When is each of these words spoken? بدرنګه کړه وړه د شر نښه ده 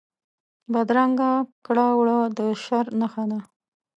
بدرنګه 0.73 1.31
کړه 1.65 1.87
وړه 1.99 2.19
د 2.37 2.39
شر 2.63 2.85
نښه 2.99 3.23
ده 3.31 3.39